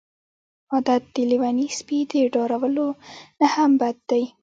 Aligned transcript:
عادت 0.73 1.03
د 1.13 1.15
لیوني 1.31 1.67
سپي 1.79 1.99
د 2.09 2.11
داړلو 2.33 2.87
نه 3.39 3.47
هم 3.55 3.71
بد 3.81 3.97
دی. 4.09 4.23